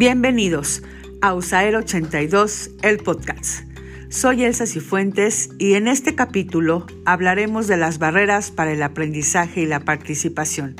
[0.00, 0.82] Bienvenidos
[1.20, 3.66] a USAER 82, el podcast.
[4.08, 9.66] Soy Elsa Cifuentes y en este capítulo hablaremos de las barreras para el aprendizaje y
[9.66, 10.76] la participación.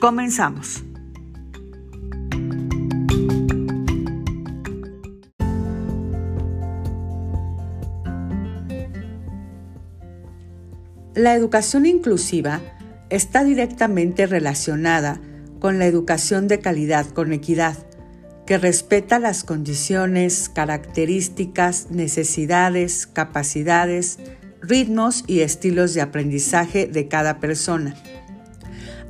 [0.00, 0.82] Comenzamos.
[11.14, 12.60] La educación inclusiva
[13.08, 15.20] está directamente relacionada
[15.60, 17.76] con la educación de calidad con equidad,
[18.52, 24.18] que respeta las condiciones, características, necesidades, capacidades,
[24.60, 27.94] ritmos y estilos de aprendizaje de cada persona.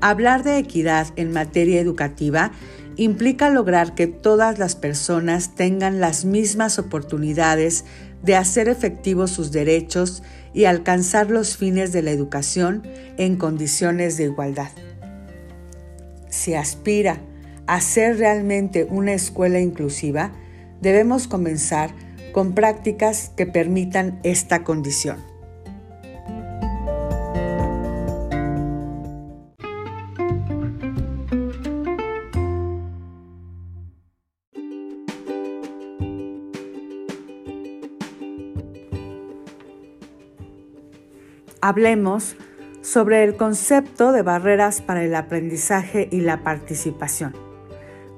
[0.00, 2.52] Hablar de equidad en materia educativa
[2.94, 7.84] implica lograr que todas las personas tengan las mismas oportunidades
[8.22, 10.22] de hacer efectivos sus derechos
[10.54, 14.70] y alcanzar los fines de la educación en condiciones de igualdad.
[16.28, 17.18] Si aspira
[17.66, 20.32] a ser realmente una escuela inclusiva,
[20.80, 21.94] debemos comenzar
[22.32, 25.32] con prácticas que permitan esta condición.
[41.62, 42.36] hablemos
[42.82, 47.51] sobre el concepto de barreras para el aprendizaje y la participación.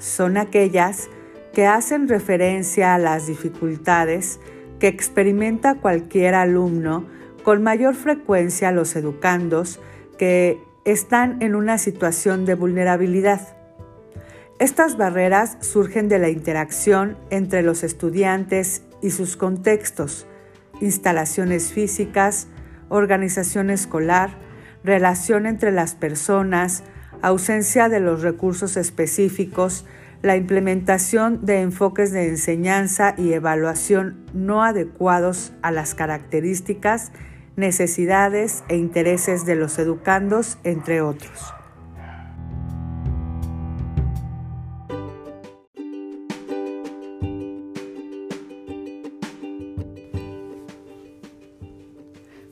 [0.04, 1.08] Son aquellas
[1.54, 4.38] que hacen referencia a las dificultades
[4.78, 7.06] que experimenta cualquier alumno
[7.42, 9.80] con mayor frecuencia los educandos
[10.18, 13.56] que están en una situación de vulnerabilidad.
[14.58, 20.26] Estas barreras surgen de la interacción entre los estudiantes y sus contextos,
[20.82, 22.48] instalaciones físicas,
[22.90, 24.36] organización escolar,
[24.84, 26.84] relación entre las personas,
[27.24, 29.86] ausencia de los recursos específicos,
[30.20, 37.12] la implementación de enfoques de enseñanza y evaluación no adecuados a las características,
[37.56, 41.54] necesidades e intereses de los educandos, entre otros.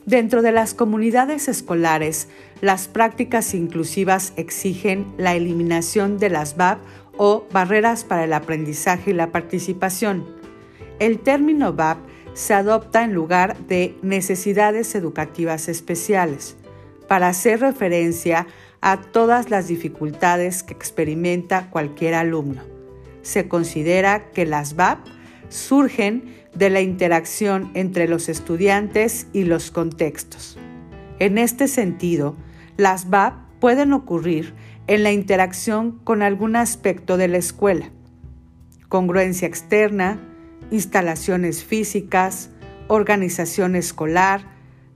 [0.07, 2.27] Dentro de las comunidades escolares,
[2.63, 6.79] las prácticas inclusivas exigen la eliminación de las BAP
[7.17, 10.25] o barreras para el aprendizaje y la participación.
[10.97, 11.97] El término BAP
[12.33, 16.55] se adopta en lugar de necesidades educativas especiales,
[17.09, 18.47] para hacer referencia
[18.79, 22.63] a todas las dificultades que experimenta cualquier alumno.
[23.23, 25.05] Se considera que las BAP
[25.49, 30.57] surgen de la interacción entre los estudiantes y los contextos.
[31.19, 32.37] En este sentido,
[32.77, 34.53] las BAP pueden ocurrir
[34.87, 37.91] en la interacción con algún aspecto de la escuela.
[38.89, 40.19] Congruencia externa,
[40.71, 42.49] instalaciones físicas,
[42.87, 44.41] organización escolar,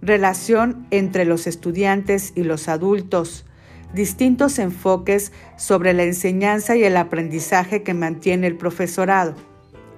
[0.01, 3.45] relación entre los estudiantes y los adultos,
[3.93, 9.35] distintos enfoques sobre la enseñanza y el aprendizaje que mantiene el profesorado.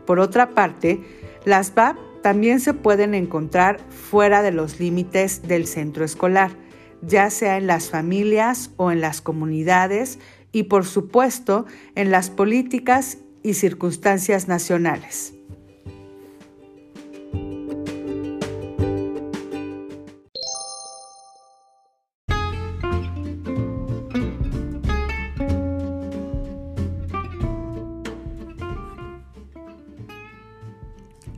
[0.05, 1.01] Por otra parte,
[1.45, 6.51] las BAP también se pueden encontrar fuera de los límites del centro escolar,
[7.01, 10.19] ya sea en las familias o en las comunidades
[10.51, 11.65] y por supuesto
[11.95, 15.33] en las políticas y circunstancias nacionales.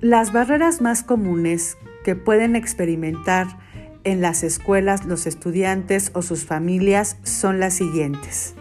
[0.01, 3.60] Las barreras más comunes que pueden experimentar
[4.03, 8.56] en las escuelas los estudiantes o sus familias son las siguientes.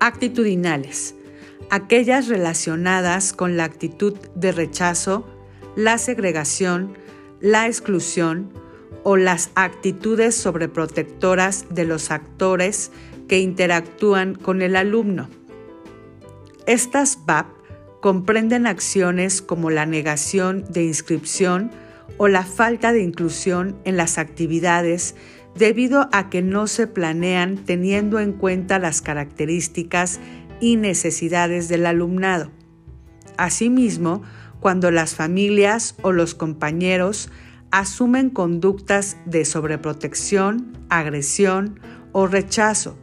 [0.00, 1.14] Actitudinales.
[1.70, 5.26] Aquellas relacionadas con la actitud de rechazo,
[5.76, 6.94] la segregación,
[7.40, 8.52] la exclusión
[9.02, 12.92] o las actitudes sobreprotectoras de los actores
[13.28, 15.28] que interactúan con el alumno.
[16.66, 17.46] Estas BAP
[18.00, 21.70] comprenden acciones como la negación de inscripción
[22.18, 25.14] o la falta de inclusión en las actividades
[25.54, 30.20] debido a que no se planean teniendo en cuenta las características
[30.60, 32.50] y necesidades del alumnado.
[33.36, 34.22] Asimismo,
[34.60, 37.30] cuando las familias o los compañeros
[37.72, 41.80] asumen conductas de sobreprotección, agresión
[42.12, 42.98] o rechazo.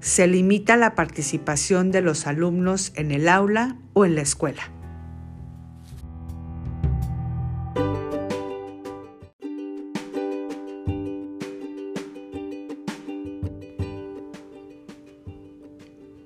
[0.00, 4.70] Se limita la participación de los alumnos en el aula o en la escuela.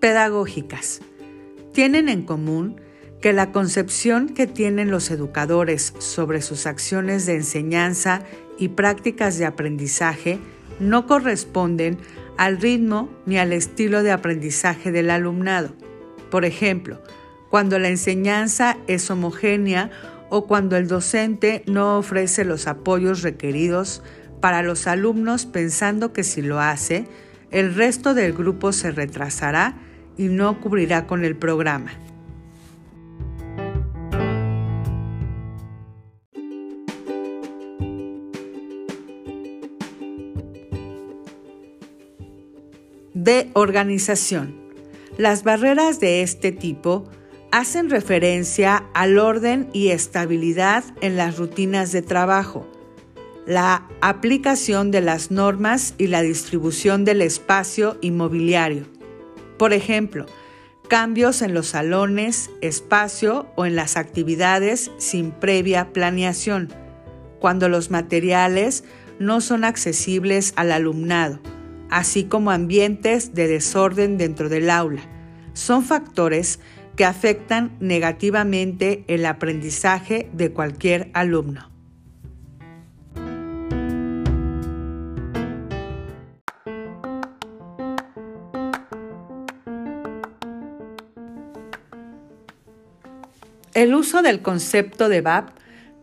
[0.01, 1.01] Pedagógicas.
[1.73, 2.81] Tienen en común
[3.21, 8.23] que la concepción que tienen los educadores sobre sus acciones de enseñanza
[8.59, 10.39] y prácticas de aprendizaje
[10.81, 11.99] no corresponden
[12.37, 15.75] al ritmo ni al estilo de aprendizaje del alumnado.
[16.31, 17.01] Por ejemplo,
[17.51, 19.91] cuando la enseñanza es homogénea
[20.29, 24.03] o cuando el docente no ofrece los apoyos requeridos
[24.41, 27.07] para los alumnos pensando que si lo hace,
[27.51, 29.77] el resto del grupo se retrasará
[30.17, 31.93] y no cubrirá con el programa.
[43.27, 44.55] De organización.
[45.19, 47.11] Las barreras de este tipo
[47.51, 52.71] hacen referencia al orden y estabilidad en las rutinas de trabajo,
[53.45, 58.87] la aplicación de las normas y la distribución del espacio inmobiliario.
[59.59, 60.27] Por ejemplo,
[60.89, 66.73] cambios en los salones, espacio o en las actividades sin previa planeación,
[67.41, 68.85] cuando los materiales
[69.19, 71.41] no son accesibles al alumnado,
[71.91, 75.03] así como ambientes de desorden dentro del aula.
[75.53, 76.61] Son factores
[76.97, 81.71] que afectan negativamente el aprendizaje de cualquier alumno.
[93.75, 95.51] El uso del concepto de VAP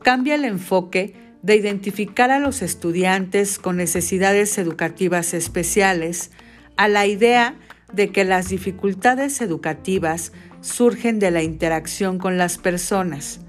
[0.03, 6.31] cambia el enfoque de identificar a los estudiantes con necesidades educativas especiales
[6.77, 7.55] a la idea
[7.91, 10.31] de que las dificultades educativas
[10.61, 13.41] surgen de la interacción con las personas,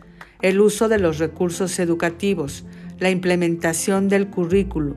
[0.42, 2.64] el uso de los recursos educativos,
[2.98, 4.96] la implementación del currículo,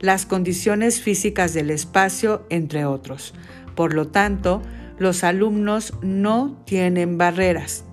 [0.00, 3.34] las condiciones físicas del espacio, entre otros.
[3.76, 4.62] Por lo tanto,
[4.98, 7.84] los alumnos no tienen barreras.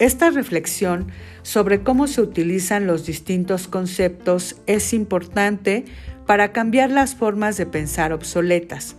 [0.00, 1.12] Esta reflexión
[1.42, 5.84] sobre cómo se utilizan los distintos conceptos es importante
[6.26, 8.96] para cambiar las formas de pensar obsoletas,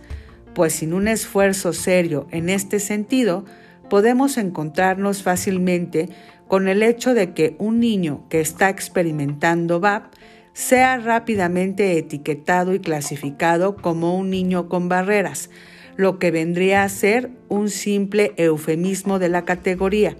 [0.54, 3.44] pues sin un esfuerzo serio en este sentido,
[3.90, 6.08] podemos encontrarnos fácilmente
[6.48, 10.14] con el hecho de que un niño que está experimentando VAP
[10.54, 15.50] sea rápidamente etiquetado y clasificado como un niño con barreras,
[15.96, 20.16] lo que vendría a ser un simple eufemismo de la categoría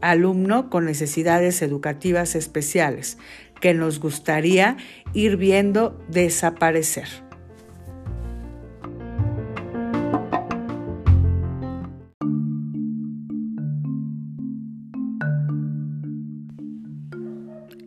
[0.00, 3.18] alumno con necesidades educativas especiales,
[3.60, 4.76] que nos gustaría
[5.12, 7.08] ir viendo desaparecer.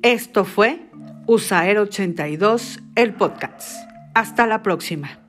[0.01, 0.89] Esto fue
[1.25, 3.73] USAER 82, el podcast.
[4.13, 5.26] Hasta la próxima.